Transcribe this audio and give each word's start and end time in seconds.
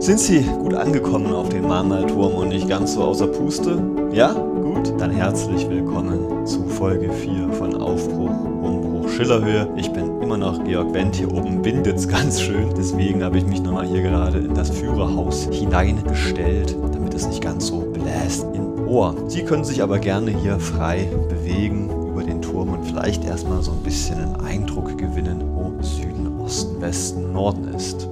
Sind 0.00 0.18
Sie 0.18 0.40
gut 0.40 0.72
angekommen 0.72 1.30
auf 1.34 1.50
den 1.50 1.68
Marmalturm 1.68 2.32
und 2.32 2.48
nicht 2.48 2.66
ganz 2.66 2.94
so 2.94 3.02
außer 3.02 3.26
Puste? 3.26 3.82
Ja? 4.12 4.32
Gut? 4.32 4.94
Dann 4.98 5.10
herzlich 5.10 5.68
willkommen 5.68 6.46
zu 6.46 6.64
Folge 6.64 7.12
4 7.12 7.52
von 7.52 7.74
Aufbruch, 7.74 8.30
Umbruch, 8.30 9.10
Schillerhöhe. 9.10 9.68
Ich 9.76 9.92
bin 9.92 10.22
immer 10.22 10.38
noch 10.38 10.64
Georg 10.64 10.94
Wendt, 10.94 11.16
hier 11.16 11.30
oben 11.30 11.62
windet's 11.62 12.08
ganz 12.08 12.40
schön. 12.40 12.70
Deswegen 12.74 13.22
habe 13.22 13.36
ich 13.36 13.44
mich 13.44 13.60
nochmal 13.62 13.86
hier 13.86 14.00
gerade 14.00 14.38
in 14.38 14.54
das 14.54 14.70
Führerhaus 14.70 15.50
hineingestellt, 15.52 16.74
damit 16.94 17.12
es 17.12 17.28
nicht 17.28 17.42
ganz 17.42 17.66
so 17.66 17.80
bläst 17.80 18.46
im 18.54 18.88
Ohr. 18.88 19.14
Sie 19.26 19.42
können 19.42 19.64
sich 19.64 19.82
aber 19.82 19.98
gerne 19.98 20.30
hier 20.30 20.58
frei 20.58 21.10
bewegen 21.28 21.90
über 22.08 22.22
den 22.22 22.40
Turm 22.40 22.70
und 22.70 22.86
vielleicht 22.86 23.22
erstmal 23.26 23.62
so 23.62 23.72
ein 23.72 23.82
bisschen 23.82 24.18
einen 24.18 24.40
Eindruck 24.40 24.96
gewinnen, 24.96 25.42
wo 25.52 25.74
Süden, 25.82 26.40
Osten, 26.40 26.80
Westen, 26.80 27.34
Norden 27.34 27.74
ist. 27.74 28.08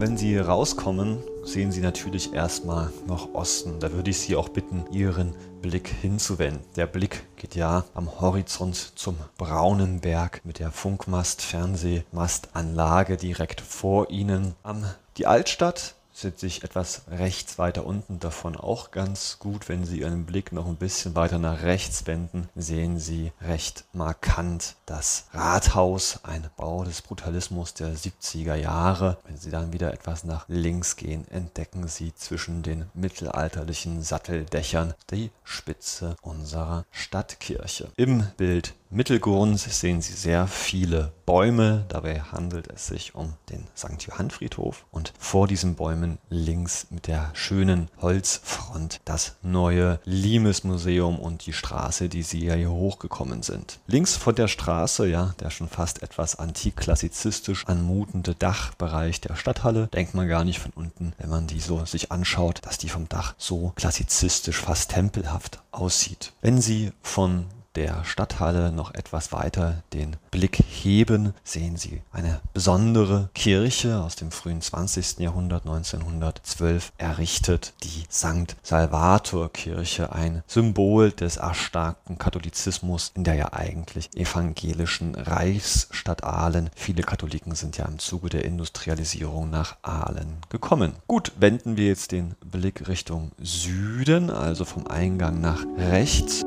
Wenn 0.00 0.16
Sie 0.16 0.36
rauskommen, 0.38 1.22
sehen 1.44 1.70
Sie 1.70 1.82
natürlich 1.82 2.32
erstmal 2.32 2.90
nach 3.06 3.28
Osten. 3.34 3.78
Da 3.80 3.92
würde 3.92 4.08
ich 4.08 4.18
Sie 4.18 4.34
auch 4.34 4.48
bitten, 4.48 4.86
Ihren 4.90 5.34
Blick 5.60 5.88
hinzuwenden. 5.88 6.64
Der 6.74 6.86
Blick 6.86 7.26
geht 7.36 7.54
ja 7.54 7.84
am 7.92 8.18
Horizont 8.18 8.98
zum 8.98 9.18
braunen 9.36 10.00
Berg 10.00 10.40
mit 10.42 10.58
der 10.58 10.72
Funkmast-Fernsehmastanlage 10.72 13.18
direkt 13.18 13.60
vor 13.60 14.08
Ihnen. 14.08 14.54
Am 14.62 14.86
die 15.18 15.26
Altstadt 15.26 15.96
sitze 16.20 16.46
ich 16.46 16.64
etwas 16.64 17.02
rechts 17.10 17.58
weiter 17.58 17.86
unten 17.86 18.20
davon 18.20 18.56
auch 18.56 18.90
ganz 18.90 19.38
gut. 19.38 19.68
Wenn 19.68 19.84
Sie 19.84 20.00
Ihren 20.00 20.26
Blick 20.26 20.52
noch 20.52 20.66
ein 20.66 20.76
bisschen 20.76 21.14
weiter 21.14 21.38
nach 21.38 21.62
rechts 21.62 22.06
wenden, 22.06 22.48
sehen 22.54 22.98
Sie 22.98 23.32
recht 23.40 23.84
markant 23.92 24.76
das 24.86 25.26
Rathaus, 25.32 26.20
ein 26.22 26.48
Bau 26.56 26.84
des 26.84 27.02
Brutalismus 27.02 27.74
der 27.74 27.94
70er 27.94 28.54
Jahre. 28.54 29.18
Wenn 29.24 29.36
Sie 29.36 29.50
dann 29.50 29.72
wieder 29.72 29.92
etwas 29.92 30.24
nach 30.24 30.44
links 30.48 30.96
gehen, 30.96 31.26
entdecken 31.30 31.88
Sie 31.88 32.14
zwischen 32.14 32.62
den 32.62 32.86
mittelalterlichen 32.94 34.02
Satteldächern 34.02 34.94
die 35.10 35.30
Spitze 35.44 36.16
unserer 36.22 36.84
Stadtkirche. 36.90 37.88
Im 37.96 38.26
Bild 38.36 38.74
Mittelgrund 38.92 39.60
sehen 39.60 40.02
Sie 40.02 40.14
sehr 40.14 40.48
viele 40.48 41.12
Bäume. 41.24 41.84
Dabei 41.88 42.22
handelt 42.22 42.66
es 42.66 42.88
sich 42.88 43.14
um 43.14 43.34
den 43.48 43.68
St. 43.76 44.02
Johann 44.02 44.30
Friedhof. 44.30 44.84
Und 44.90 45.12
vor 45.16 45.46
diesen 45.46 45.76
Bäumen 45.76 46.09
links 46.28 46.86
mit 46.90 47.06
der 47.06 47.30
schönen 47.34 47.88
Holzfront 48.00 49.00
das 49.04 49.36
neue 49.42 50.00
Limes 50.04 50.64
Museum 50.64 51.18
und 51.18 51.46
die 51.46 51.52
Straße, 51.52 52.08
die 52.08 52.22
Sie 52.22 52.44
ja 52.44 52.54
hier 52.54 52.70
hochgekommen 52.70 53.42
sind. 53.42 53.78
Links 53.86 54.16
von 54.16 54.34
der 54.34 54.48
Straße, 54.48 55.06
ja, 55.06 55.34
der 55.40 55.50
schon 55.50 55.68
fast 55.68 56.02
etwas 56.02 56.36
antikklassizistisch 56.36 57.66
anmutende 57.66 58.34
Dachbereich 58.34 59.20
der 59.20 59.36
Stadthalle. 59.36 59.88
Denkt 59.88 60.14
man 60.14 60.28
gar 60.28 60.44
nicht 60.44 60.58
von 60.58 60.72
unten, 60.74 61.12
wenn 61.18 61.30
man 61.30 61.46
die 61.46 61.60
so 61.60 61.84
sich 61.84 62.12
anschaut, 62.12 62.60
dass 62.62 62.78
die 62.78 62.88
vom 62.88 63.08
Dach 63.08 63.34
so 63.38 63.72
klassizistisch, 63.76 64.60
fast 64.60 64.90
tempelhaft 64.92 65.62
aussieht. 65.70 66.32
Wenn 66.40 66.60
Sie 66.60 66.92
von 67.02 67.46
der 67.80 68.04
Stadthalle 68.04 68.72
noch 68.72 68.92
etwas 68.92 69.32
weiter 69.32 69.82
den 69.94 70.16
Blick 70.30 70.62
heben, 70.68 71.32
sehen 71.44 71.78
Sie 71.78 72.02
eine 72.12 72.42
besondere 72.52 73.30
Kirche 73.34 74.02
aus 74.02 74.16
dem 74.16 74.30
frühen 74.32 74.60
20. 74.60 75.18
Jahrhundert 75.20 75.64
1912 75.64 76.92
errichtet, 76.98 77.72
die 77.82 78.04
St. 78.12 78.54
Salvator 78.62 79.50
Kirche, 79.50 80.12
ein 80.12 80.42
Symbol 80.46 81.10
des 81.10 81.38
erstarkten 81.38 82.18
Katholizismus 82.18 83.12
in 83.14 83.24
der 83.24 83.36
ja 83.36 83.54
eigentlich 83.54 84.10
evangelischen 84.14 85.14
Reichsstadt 85.14 86.22
Aalen. 86.22 86.68
Viele 86.76 87.02
Katholiken 87.02 87.54
sind 87.54 87.78
ja 87.78 87.86
im 87.86 87.98
Zuge 87.98 88.28
der 88.28 88.44
Industrialisierung 88.44 89.48
nach 89.48 89.78
Aalen 89.80 90.36
gekommen. 90.50 90.92
Gut, 91.06 91.32
wenden 91.38 91.78
wir 91.78 91.86
jetzt 91.86 92.12
den 92.12 92.34
Blick 92.44 92.88
Richtung 92.88 93.32
Süden, 93.38 94.28
also 94.28 94.66
vom 94.66 94.86
Eingang 94.86 95.40
nach 95.40 95.64
rechts. 95.78 96.44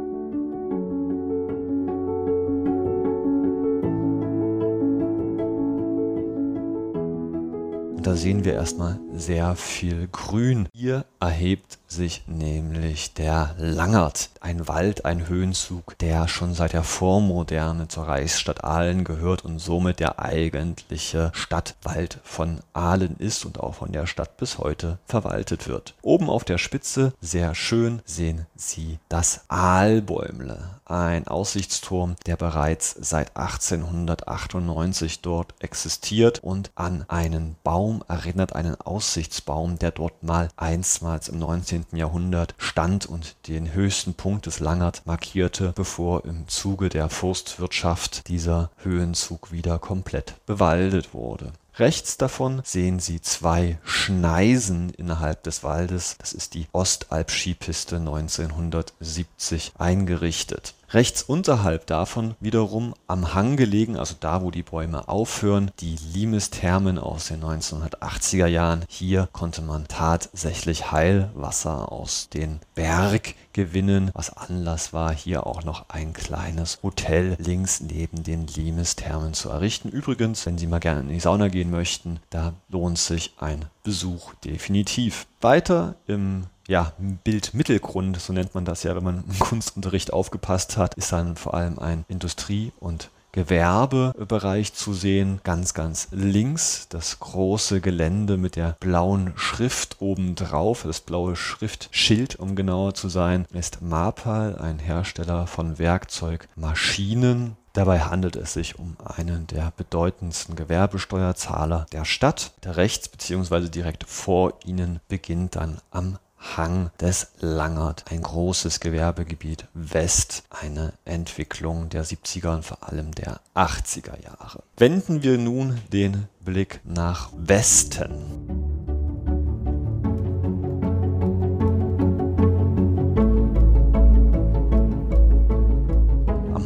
Da 8.03 8.17
sehen 8.17 8.43
wir 8.43 8.53
erstmal 8.53 8.99
sehr 9.15 9.55
viel 9.55 10.09
Grün. 10.11 10.67
Hier 10.73 11.05
erhebt 11.21 11.79
sich 11.87 12.23
nämlich 12.27 13.13
der 13.13 13.55
Langert, 13.57 14.29
ein 14.41 14.67
Wald, 14.67 15.05
ein 15.05 15.29
Höhenzug, 15.29 15.97
der 15.99 16.27
schon 16.27 16.53
seit 16.53 16.73
der 16.73 16.83
Vormoderne 16.83 17.87
zur 17.87 18.07
Reichsstadt 18.07 18.63
Aalen 18.63 19.03
gehört 19.03 19.45
und 19.45 19.59
somit 19.59 19.99
der 19.99 20.19
eigentliche 20.19 21.31
Stadtwald 21.33 22.19
von 22.23 22.59
Aalen 22.73 23.15
ist 23.17 23.45
und 23.45 23.59
auch 23.59 23.75
von 23.75 23.91
der 23.91 24.07
Stadt 24.07 24.37
bis 24.37 24.57
heute 24.57 24.97
verwaltet 25.05 25.67
wird. 25.67 25.93
Oben 26.01 26.29
auf 26.29 26.43
der 26.43 26.57
Spitze, 26.57 27.13
sehr 27.21 27.55
schön, 27.55 28.01
sehen 28.05 28.47
Sie 28.55 28.97
das 29.07 29.41
Aalbäumle, 29.47 30.81
ein 30.85 31.27
Aussichtsturm, 31.27 32.15
der 32.25 32.35
bereits 32.35 32.95
seit 32.99 33.37
1898 33.37 35.21
dort 35.21 35.53
existiert 35.59 36.39
und 36.43 36.71
an 36.75 37.05
einen 37.07 37.55
Baum 37.63 37.92
erinnert, 38.07 38.55
einen 38.55 38.79
Aussichtsbaum, 38.79 39.77
der 39.77 39.91
dort 39.91 40.23
mal 40.23 40.49
einstmals 40.55 41.27
im 41.27 41.39
19. 41.39 41.85
Jahrhundert 41.93 42.55
stand 42.57 43.05
und 43.05 43.35
den 43.47 43.73
höchsten 43.73 44.13
Punkt 44.13 44.45
des 44.45 44.59
Langert 44.59 45.05
markierte, 45.05 45.73
bevor 45.75 46.25
im 46.25 46.47
Zuge 46.47 46.89
der 46.89 47.09
Forstwirtschaft 47.09 48.27
dieser 48.27 48.71
Höhenzug 48.77 49.51
wieder 49.51 49.79
komplett 49.79 50.35
bewaldet 50.45 51.13
wurde. 51.13 51.53
Rechts 51.77 52.17
davon 52.17 52.61
sehen 52.63 52.99
Sie 52.99 53.19
zwei 53.19 53.79
Schneisen 53.83 54.91
innerhalb 54.91 55.41
des 55.43 55.63
Waldes. 55.63 56.15
Das 56.19 56.31
ist 56.33 56.53
die 56.53 56.67
Ostalp-Skipiste 56.71 57.95
1970 57.95 59.73
eingerichtet. 59.79 60.75
Rechts 60.93 61.23
unterhalb 61.23 61.87
davon 61.87 62.35
wiederum 62.39 62.93
am 63.07 63.33
Hang 63.33 63.57
gelegen, 63.57 63.97
also 63.97 64.13
da, 64.19 64.43
wo 64.43 64.51
die 64.51 64.61
Bäume 64.61 65.07
aufhören, 65.07 65.71
die 65.79 65.95
Limes-Thermen 66.13 66.99
aus 66.99 67.29
den 67.29 67.43
1980er 67.43 68.45
Jahren. 68.45 68.85
Hier 68.87 69.27
konnte 69.31 69.63
man 69.63 69.87
tatsächlich 69.87 70.91
Heilwasser 70.91 71.91
aus 71.91 72.29
den 72.29 72.59
Berg 72.75 73.33
gewinnen, 73.53 74.11
was 74.13 74.37
Anlass 74.37 74.93
war, 74.93 75.11
hier 75.11 75.47
auch 75.47 75.63
noch 75.63 75.89
ein 75.89 76.13
kleines 76.13 76.77
Hotel 76.83 77.37
links 77.39 77.81
neben 77.81 78.21
den 78.21 78.45
Limes-Thermen 78.45 79.33
zu 79.33 79.49
errichten. 79.49 79.89
Übrigens, 79.89 80.45
wenn 80.45 80.59
Sie 80.59 80.67
mal 80.67 80.79
gerne 80.79 81.01
in 81.01 81.09
die 81.09 81.19
Sauna 81.19 81.47
gehen 81.47 81.71
möchten, 81.71 82.19
da 82.29 82.53
lohnt 82.69 82.99
sich 82.99 83.33
ein 83.39 83.65
Besuch 83.83 84.35
definitiv. 84.43 85.25
Weiter 85.41 85.95
im 86.05 86.45
ja, 86.68 86.94
Bildmittelgrund, 87.24 88.19
so 88.19 88.34
nennt 88.34 88.56
man 88.56 88.66
das 88.66 88.84
ja, 88.84 88.96
wenn 88.96 89.03
man 89.03 89.24
im 89.28 89.40
Kunstunterricht 89.40 90.13
aufgepasst 90.13 90.78
hat, 90.78 90.94
ist 90.96 91.12
dann 91.12 91.35
vor 91.35 91.53
allem 91.53 91.79
ein 91.79 92.06
Industrie- 92.07 92.72
und 92.79 93.09
Gewerbebereich 93.34 94.74
zu 94.74 94.94
sehen. 94.94 95.41
Ganz, 95.44 95.74
ganz 95.74 96.07
links 96.12 96.88
das 96.90 97.19
große 97.19 97.81
Gelände 97.81 98.38
mit 98.38 98.56
der 98.56 98.78
blauen 98.79 99.34
Schrift 99.35 99.97
obendrauf. 100.00 100.84
Das 100.84 101.01
blaue 101.01 101.35
Schriftschild, 101.35 102.35
um 102.35 102.56
genauer 102.56 102.94
zu 102.94 103.09
sein, 103.09 103.47
ist 103.51 103.81
Mapal, 103.81 104.57
ein 104.59 104.78
Hersteller 104.78 105.47
von 105.47 105.80
Werkzeugmaschinen. 105.80 107.57
Dabei 107.74 108.01
handelt 108.01 108.36
es 108.36 108.54
sich 108.54 108.77
um 108.77 108.95
einen 109.04 109.48
der 109.48 109.74
bedeutendsten 109.75 110.56
Gewerbesteuerzahler 110.56 111.88
der 111.92 112.06
Stadt. 112.06 112.51
Der 112.63 112.77
rechts 112.77 113.09
bzw. 113.09 113.69
direkt 113.69 114.04
vor 114.04 114.59
ihnen 114.63 115.00
beginnt 115.07 115.56
dann 115.56 115.80
am 115.89 116.19
Hang 116.56 116.92
des 117.00 117.28
Langert, 117.40 118.06
ein 118.12 118.22
großes 118.22 118.80
Gewerbegebiet 118.80 119.66
West, 119.74 120.44
eine 120.50 120.94
Entwicklung 121.06 121.90
der 121.90 122.06
70er 122.06 122.56
und 122.56 122.66
vor 122.66 122.84
allem 122.84 123.13
der 123.13 123.40
80er 123.56 124.22
Jahre. 124.24 124.63
Wenden 124.78 125.24
wir 125.24 125.38
nun 125.38 125.80
den 125.92 126.28
Blick 126.42 126.81
nach 126.84 127.30
Westen. 127.36 128.63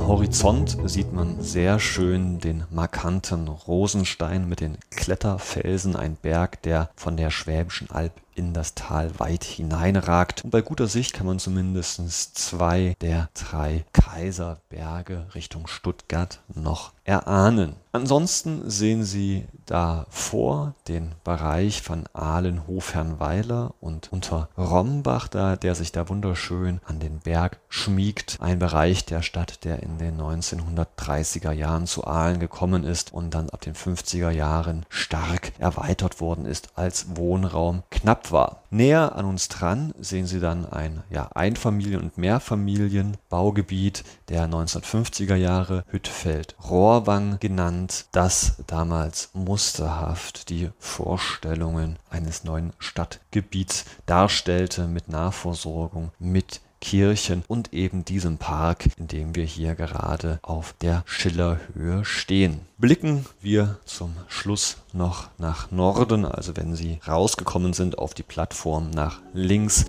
Horizont 0.08 0.78
sieht 0.86 1.12
man 1.12 1.42
sehr 1.42 1.80
schön 1.80 2.40
den 2.40 2.64
markanten 2.72 3.50
Rosenstein 3.50 4.48
mit 4.48 4.62
den 4.62 4.78
Kletterfelsen, 4.90 5.98
ein 5.98 6.16
Berg, 6.16 6.62
der 6.62 6.90
von 6.96 7.18
der 7.18 7.30
Schwäbischen 7.30 7.92
Alb 7.92 8.14
in 8.38 8.54
das 8.54 8.75
Tal 8.75 9.19
weit 9.19 9.44
hineinragt. 9.44 10.44
Und 10.44 10.51
bei 10.51 10.62
guter 10.62 10.88
Sicht 10.88 11.13
kann 11.13 11.25
man 11.25 11.39
zumindest 11.39 12.38
zwei 12.38 12.95
der 13.01 13.30
drei 13.34 13.84
Kaiserberge 13.94 15.25
Richtung 15.34 15.68
Stuttgart 15.68 16.39
noch 16.54 16.94
erahnen. 17.04 17.75
Ansonsten 17.94 18.69
sehen 18.69 19.04
Sie 19.04 19.48
davor 19.66 20.75
den 20.88 21.13
Bereich 21.24 21.81
von 21.81 22.04
Ahlen, 22.13 22.68
Hofherrnweiler 22.68 23.74
und 23.80 24.12
unter 24.12 24.50
Rombach, 24.57 25.28
da, 25.28 25.56
der 25.56 25.74
sich 25.74 25.92
da 25.92 26.10
wunderschön 26.10 26.80
an 26.86 27.00
den 27.00 27.19
Berg 27.19 27.60
schmiegt. 27.69 28.38
Ein 28.40 28.60
Bereich 28.60 29.06
der 29.06 29.22
Stadt, 29.24 29.63
der 29.63 29.81
in 29.81 29.98
den 29.98 30.19
1930er 30.22 31.51
Jahren 31.51 31.88
zu 31.88 32.06
Aalen 32.06 32.40
gekommen 32.40 32.83
ist 32.83 33.13
und 33.13 33.33
dann 33.33 33.50
ab 33.50 33.62
den 33.62 33.74
50er 33.74 34.30
Jahren 34.30 34.86
stark 34.90 35.54
erweitert 35.57 36.19
worden 36.22 36.45
ist, 36.45 36.69
als 36.75 37.16
Wohnraum 37.16 37.83
knapp 37.90 38.27
war. 38.32 38.64
Näher 38.70 39.16
an 39.16 39.26
uns 39.26 39.48
dran 39.48 39.94
sehen 40.00 40.28
Sie 40.28 40.40
dann 40.40 40.66
ein 40.66 41.04
ja, 41.10 41.30
Einfamilien- 41.34 42.02
und 42.02 42.18
Mehrfamilienbaugebiet 42.18 44.04
der 44.30 44.48
1950er 44.48 45.36
Jahre, 45.36 45.84
Hüttfeld-Rohrwang 45.88 47.40
genannt, 47.40 48.06
das 48.12 48.64
damals 48.68 49.30
musterhaft 49.34 50.50
die 50.50 50.70
Vorstellungen 50.80 51.98
eines 52.10 52.44
neuen 52.44 52.74
Stadtgebiets 52.80 53.86
darstellte 54.06 54.88
mit 54.88 55.08
Nahversorgung, 55.08 56.12
mit 56.20 56.62
Kirchen 56.82 57.44
und 57.48 57.74
eben 57.74 58.06
diesem 58.06 58.38
Park, 58.38 58.90
in 58.98 59.08
dem 59.08 59.36
wir 59.36 59.46
hier 59.46 59.76
gerade 59.76 60.40
auf 60.42 60.74
der 60.82 61.04
Schillerhöhe 61.06 62.06
stehen. 62.06 62.62
Blicken 62.78 63.26
wir 63.42 63.80
zum 63.86 64.14
Schluss 64.28 64.78
noch 64.94 65.30
nach 65.38 65.72
Norden, 65.72 66.26
also 66.26 66.56
wenn 66.56 66.76
Sie 66.76 67.00
rausgekommen 67.08 67.74
sind 67.74 67.98
auf 67.98 68.14
die 68.14 68.24
Plattform 68.24 68.92
nach 68.92 69.20
links, 69.34 69.86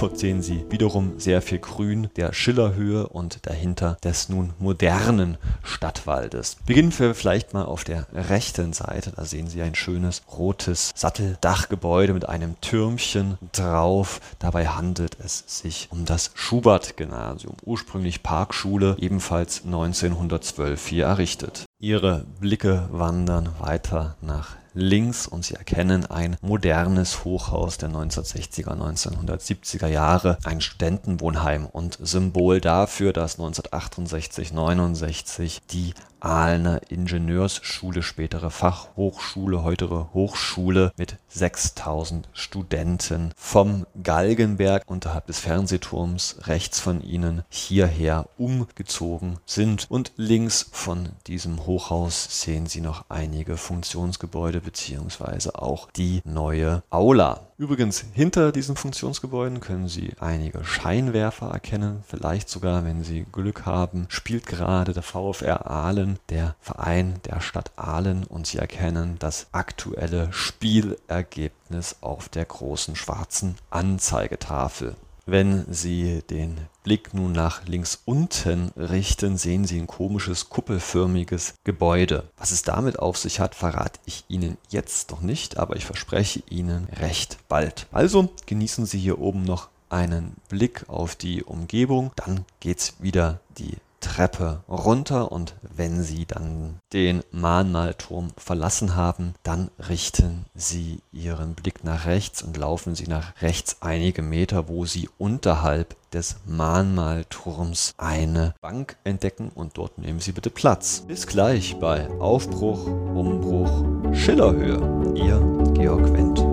Dort 0.00 0.18
sehen 0.18 0.40
Sie 0.40 0.64
wiederum 0.70 1.20
sehr 1.20 1.42
viel 1.42 1.58
Grün 1.58 2.08
der 2.16 2.32
Schillerhöhe 2.32 3.06
und 3.06 3.46
dahinter 3.46 3.98
des 4.02 4.30
nun 4.30 4.54
modernen 4.58 5.36
Stadtwaldes. 5.62 6.56
Beginnen 6.64 6.98
wir 6.98 7.14
vielleicht 7.14 7.52
mal 7.52 7.66
auf 7.66 7.84
der 7.84 8.06
rechten 8.14 8.72
Seite. 8.72 9.12
Da 9.14 9.26
sehen 9.26 9.48
Sie 9.48 9.60
ein 9.60 9.74
schönes 9.74 10.22
rotes 10.32 10.92
Satteldachgebäude 10.96 12.14
mit 12.14 12.26
einem 12.26 12.58
Türmchen 12.62 13.36
drauf. 13.52 14.22
Dabei 14.38 14.68
handelt 14.68 15.18
es 15.22 15.44
sich 15.46 15.88
um 15.90 16.06
das 16.06 16.30
Schubert-Gymnasium, 16.34 17.56
ursprünglich 17.66 18.22
Parkschule, 18.22 18.96
ebenfalls 18.98 19.66
1912 19.66 20.86
hier 20.86 21.04
errichtet. 21.04 21.66
Ihre 21.78 22.24
Blicke 22.40 22.88
wandern 22.90 23.50
weiter 23.58 24.16
nach 24.22 24.59
links 24.74 25.26
und 25.26 25.44
Sie 25.44 25.54
erkennen 25.54 26.06
ein 26.06 26.36
modernes 26.40 27.24
Hochhaus 27.24 27.78
der 27.78 27.90
1960er, 27.90 28.76
1970er 28.76 29.86
Jahre, 29.86 30.38
ein 30.44 30.60
Studentenwohnheim 30.60 31.66
und 31.66 31.98
Symbol 32.00 32.60
dafür, 32.60 33.12
dass 33.12 33.34
1968, 33.34 34.52
69 34.52 35.60
die 35.70 35.94
Aalener 36.20 36.80
Ingenieursschule, 36.90 38.02
spätere 38.02 38.50
Fachhochschule, 38.50 39.64
heutere 39.64 40.12
Hochschule 40.12 40.92
mit 40.96 41.16
6000 41.28 42.28
Studenten 42.32 43.32
vom 43.36 43.86
Galgenberg 44.02 44.84
unterhalb 44.86 45.26
des 45.26 45.40
Fernsehturms 45.40 46.36
rechts 46.42 46.78
von 46.78 47.02
ihnen 47.02 47.42
hierher 47.48 48.28
umgezogen 48.36 49.38
sind. 49.46 49.86
Und 49.90 50.12
links 50.16 50.68
von 50.72 51.10
diesem 51.26 51.64
Hochhaus 51.66 52.42
sehen 52.42 52.66
Sie 52.66 52.82
noch 52.82 53.06
einige 53.08 53.56
Funktionsgebäude 53.56 54.59
beziehungsweise 54.60 55.60
auch 55.60 55.90
die 55.90 56.20
neue 56.24 56.82
Aula. 56.90 57.40
Übrigens, 57.58 58.04
hinter 58.14 58.52
diesen 58.52 58.76
Funktionsgebäuden 58.76 59.60
können 59.60 59.88
Sie 59.88 60.12
einige 60.18 60.64
Scheinwerfer 60.64 61.48
erkennen. 61.50 62.02
Vielleicht 62.06 62.48
sogar, 62.48 62.84
wenn 62.84 63.04
Sie 63.04 63.26
Glück 63.30 63.66
haben, 63.66 64.06
spielt 64.08 64.46
gerade 64.46 64.94
der 64.94 65.02
VfR 65.02 65.70
Aalen, 65.70 66.18
der 66.30 66.54
Verein 66.60 67.20
der 67.26 67.40
Stadt 67.40 67.72
Aalen, 67.76 68.24
und 68.24 68.46
Sie 68.46 68.58
erkennen 68.58 69.16
das 69.18 69.48
aktuelle 69.52 70.32
Spielergebnis 70.32 71.96
auf 72.00 72.28
der 72.28 72.46
großen 72.46 72.96
schwarzen 72.96 73.56
Anzeigetafel. 73.68 74.96
Wenn 75.30 75.64
Sie 75.72 76.22
den 76.28 76.58
Blick 76.82 77.14
nun 77.14 77.30
nach 77.30 77.64
links 77.64 78.02
unten 78.04 78.72
richten, 78.76 79.36
sehen 79.36 79.64
Sie 79.64 79.78
ein 79.78 79.86
komisches 79.86 80.48
kuppelförmiges 80.48 81.54
Gebäude. 81.62 82.24
Was 82.36 82.50
es 82.50 82.64
damit 82.64 82.98
auf 82.98 83.16
sich 83.16 83.38
hat, 83.38 83.54
verrate 83.54 84.00
ich 84.06 84.24
Ihnen 84.26 84.58
jetzt 84.70 85.12
noch 85.12 85.20
nicht, 85.20 85.56
aber 85.56 85.76
ich 85.76 85.84
verspreche 85.86 86.42
Ihnen 86.50 86.88
recht 86.98 87.38
bald. 87.46 87.86
Also 87.92 88.30
genießen 88.46 88.86
Sie 88.86 88.98
hier 88.98 89.20
oben 89.20 89.44
noch 89.44 89.68
einen 89.88 90.34
Blick 90.48 90.88
auf 90.88 91.14
die 91.14 91.44
Umgebung, 91.44 92.10
dann 92.16 92.44
geht's 92.58 92.94
wieder 92.98 93.38
die 93.56 93.76
Treppe 94.00 94.64
runter 94.68 95.30
und 95.30 95.54
wenn 95.62 96.02
Sie 96.02 96.26
dann 96.26 96.80
den 96.92 97.22
Mahnmalturm 97.30 98.32
verlassen 98.36 98.96
haben, 98.96 99.34
dann 99.42 99.70
richten 99.88 100.46
Sie 100.54 101.00
Ihren 101.12 101.54
Blick 101.54 101.84
nach 101.84 102.06
rechts 102.06 102.42
und 102.42 102.56
laufen 102.56 102.94
Sie 102.94 103.06
nach 103.06 103.40
rechts 103.42 103.76
einige 103.80 104.22
Meter, 104.22 104.68
wo 104.68 104.84
Sie 104.86 105.08
unterhalb 105.18 105.96
des 106.12 106.36
Mahnmalturms 106.46 107.94
eine 107.96 108.54
Bank 108.60 108.96
entdecken 109.04 109.50
und 109.54 109.78
dort 109.78 109.98
nehmen 109.98 110.20
Sie 110.20 110.32
bitte 110.32 110.50
Platz. 110.50 111.04
Bis 111.06 111.26
gleich 111.26 111.78
bei 111.78 112.08
Aufbruch, 112.18 112.86
Umbruch, 112.86 114.14
Schillerhöhe. 114.14 115.14
Ihr 115.14 115.40
Georg 115.74 116.12
Wendt. 116.12 116.49